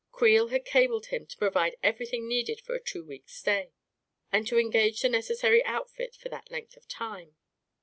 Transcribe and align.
Creel 0.11 0.47
had 0.47 0.65
cabled 0.65 1.05
him 1.05 1.27
to 1.27 1.37
provide 1.37 1.75
everything 1.83 2.27
needed 2.27 2.59
for 2.59 2.73
a 2.73 2.79
two 2.81 3.03
weeks' 3.05 3.35
stay, 3.37 3.71
and 4.31 4.47
to 4.47 4.57
engage 4.57 4.99
the 5.01 5.09
necessary 5.09 5.63
outfit 5.63 6.15
for 6.15 6.27
that 6.29 6.49
length 6.49 6.75
of 6.75 6.87
time. 6.87 7.35